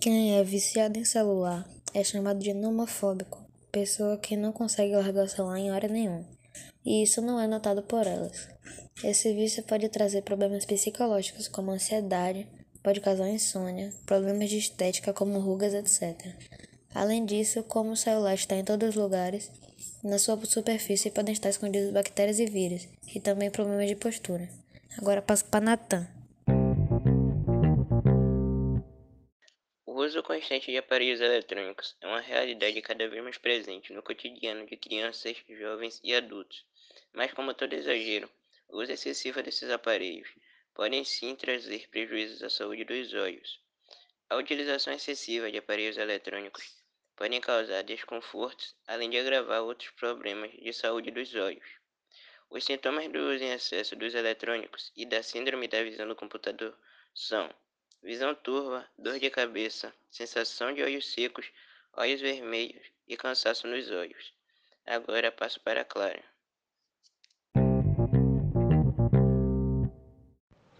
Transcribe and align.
Quem 0.00 0.38
é 0.38 0.44
viciado 0.44 0.98
em 0.98 1.04
celular 1.04 1.68
é 1.92 2.04
chamado 2.04 2.38
de 2.38 2.54
nomofóbico, 2.54 3.44
pessoa 3.72 4.16
que 4.16 4.36
não 4.36 4.52
consegue 4.52 4.94
largar 4.94 5.24
o 5.24 5.28
celular 5.28 5.58
em 5.58 5.72
hora 5.72 5.88
nenhuma. 5.88 6.24
E 6.84 7.02
isso 7.02 7.20
não 7.20 7.40
é 7.40 7.46
notado 7.46 7.82
por 7.82 8.06
elas. 8.06 8.48
Esse 9.02 9.32
vício 9.32 9.62
pode 9.64 9.88
trazer 9.88 10.22
problemas 10.22 10.64
psicológicos 10.64 11.48
como 11.48 11.72
ansiedade, 11.72 12.46
pode 12.82 13.00
causar 13.00 13.28
insônia, 13.28 13.92
problemas 14.06 14.48
de 14.50 14.58
estética 14.58 15.12
como 15.12 15.40
rugas, 15.40 15.74
etc. 15.74 16.34
Além 16.94 17.24
disso, 17.24 17.62
como 17.64 17.92
o 17.92 17.96
celular 17.96 18.34
está 18.34 18.56
em 18.56 18.64
todos 18.64 18.90
os 18.90 18.94
lugares, 18.94 19.50
na 20.02 20.18
sua 20.18 20.38
superfície 20.44 21.10
podem 21.10 21.32
estar 21.32 21.48
escondidos 21.48 21.92
bactérias 21.92 22.38
e 22.38 22.46
vírus, 22.46 22.88
e 23.14 23.20
também 23.20 23.50
problemas 23.50 23.88
de 23.88 23.96
postura. 23.96 24.48
Agora 24.96 25.20
passo 25.20 25.44
para 25.44 25.64
Natan. 25.64 26.17
Uso 30.08 30.22
constante 30.22 30.70
de 30.70 30.78
aparelhos 30.78 31.20
eletrônicos 31.20 31.94
é 32.00 32.06
uma 32.06 32.20
realidade 32.20 32.80
cada 32.80 33.06
vez 33.06 33.22
mais 33.22 33.36
presente 33.36 33.92
no 33.92 34.02
cotidiano 34.02 34.64
de 34.64 34.74
crianças, 34.74 35.36
jovens 35.50 36.00
e 36.02 36.14
adultos. 36.14 36.64
Mas, 37.12 37.34
como 37.34 37.52
todo 37.52 37.74
exagero, 37.74 38.26
o 38.68 38.80
uso 38.80 38.90
excessivo 38.90 39.42
desses 39.42 39.68
aparelhos 39.68 40.26
podem 40.74 41.04
sim 41.04 41.36
trazer 41.36 41.86
prejuízos 41.90 42.42
à 42.42 42.48
saúde 42.48 42.84
dos 42.84 43.12
olhos. 43.12 43.60
A 44.30 44.36
utilização 44.36 44.94
excessiva 44.94 45.50
de 45.50 45.58
aparelhos 45.58 45.98
eletrônicos 45.98 46.82
podem 47.14 47.38
causar 47.38 47.82
desconfortos, 47.82 48.74
além 48.86 49.10
de 49.10 49.18
agravar 49.18 49.62
outros 49.62 49.90
problemas 49.90 50.50
de 50.52 50.72
saúde 50.72 51.10
dos 51.10 51.34
olhos. 51.34 51.68
Os 52.48 52.64
sintomas 52.64 53.12
do 53.12 53.18
uso 53.18 53.44
em 53.44 53.52
excesso 53.52 53.94
dos 53.94 54.14
eletrônicos 54.14 54.90
e 54.96 55.04
da 55.04 55.22
síndrome 55.22 55.68
da 55.68 55.82
visão 55.82 56.08
do 56.08 56.16
computador 56.16 56.74
são 57.14 57.54
visão 58.02 58.34
turva, 58.34 58.86
dor 58.96 59.18
de 59.18 59.30
cabeça, 59.30 59.92
sensação 60.10 60.72
de 60.72 60.82
olhos 60.82 61.12
secos, 61.12 61.50
olhos 61.96 62.20
vermelhos 62.20 62.86
e 63.06 63.16
cansaço 63.16 63.66
nos 63.66 63.90
olhos. 63.90 64.32
Agora 64.86 65.30
passo 65.30 65.60
para 65.60 65.84
Clara. 65.84 66.22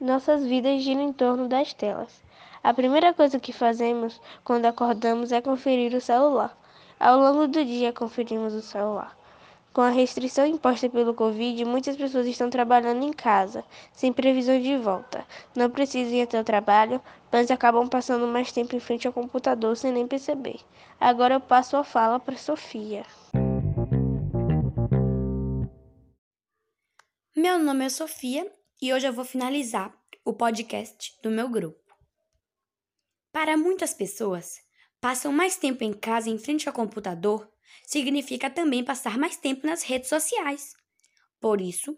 Nossas 0.01 0.47
vidas 0.47 0.83
giram 0.83 1.03
em 1.03 1.13
torno 1.13 1.49
das 1.49 1.75
telas. 1.75 2.23
A 2.63 2.73
primeira 2.73 3.13
coisa 3.13 3.39
que 3.39 3.53
fazemos 3.53 4.21
quando 4.43 4.67
acordamos 4.67 5.33
é 5.33 5.41
conferir 5.41 5.95
o 5.95 6.01
celular. 6.01 6.57
Ao 6.99 7.19
longo 7.19 7.47
do 7.47 7.65
dia, 7.65 7.93
conferimos 7.93 8.55
o 8.55 8.63
celular. 8.63 9.17
Com 9.79 9.83
a 9.83 9.91
restrição 9.91 10.45
imposta 10.45 10.91
pelo 10.91 11.15
Covid, 11.15 11.65
muitas 11.65 11.97
pessoas 11.97 12.27
estão 12.27 12.51
trabalhando 12.51 13.05
em 13.05 13.13
casa, 13.13 13.65
sem 13.93 14.13
previsão 14.13 14.61
de 14.61 14.77
volta. 14.77 15.25
Não 15.55 15.71
precisam 15.71 16.15
ir 16.15 16.23
até 16.23 16.41
o 16.41 16.43
trabalho, 16.43 17.01
mas 17.31 17.49
acabam 17.49 17.89
passando 17.89 18.27
mais 18.27 18.51
tempo 18.51 18.75
em 18.75 18.81
frente 18.81 19.07
ao 19.07 19.13
computador 19.13 19.77
sem 19.77 19.93
nem 19.93 20.05
perceber. 20.05 20.59
Agora 20.99 21.35
eu 21.35 21.41
passo 21.41 21.77
a 21.77 21.85
fala 21.85 22.19
para 22.19 22.37
Sofia. 22.37 23.07
Meu 27.37 27.61
nome 27.61 27.85
é 27.85 27.89
Sofia 27.89 28.53
e 28.83 28.93
hoje 28.93 29.07
eu 29.07 29.13
vou 29.13 29.25
finalizar 29.25 29.97
o 30.25 30.33
podcast 30.33 31.17
do 31.23 31.31
meu 31.31 31.49
grupo. 31.49 31.95
Para 33.31 33.57
muitas 33.57 33.95
pessoas, 33.95 34.57
passam 35.01 35.31
mais 35.31 35.57
tempo 35.57 35.85
em 35.85 35.93
casa 35.93 36.29
em 36.29 36.37
frente 36.37 36.69
ao 36.69 36.75
computador 36.75 37.49
significa 37.87 38.51
também 38.51 38.85
passar 38.85 39.19
mais 39.19 39.37
tempo 39.37 39.67
nas 39.67 39.83
redes 39.83 40.09
sociais. 40.09 40.75
Por 41.41 41.61
isso, 41.61 41.97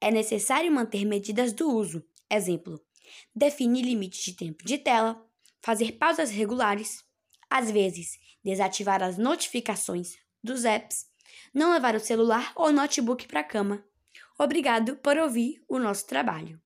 é 0.00 0.10
necessário 0.10 0.70
manter 0.70 1.04
medidas 1.04 1.52
do 1.52 1.70
uso. 1.70 2.04
Exemplo: 2.30 2.80
definir 3.34 3.82
limites 3.82 4.24
de 4.24 4.34
tempo 4.34 4.64
de 4.64 4.78
tela, 4.78 5.24
fazer 5.60 5.92
pausas 5.92 6.30
regulares, 6.30 7.04
às 7.48 7.70
vezes 7.70 8.18
desativar 8.44 9.02
as 9.02 9.16
notificações 9.16 10.16
dos 10.42 10.64
apps, 10.64 11.06
não 11.54 11.72
levar 11.72 11.94
o 11.94 12.00
celular 12.00 12.52
ou 12.56 12.72
notebook 12.72 13.26
para 13.28 13.40
a 13.40 13.44
cama. 13.44 13.84
Obrigado 14.38 14.96
por 14.96 15.16
ouvir 15.16 15.62
o 15.68 15.78
nosso 15.78 16.06
trabalho. 16.06 16.60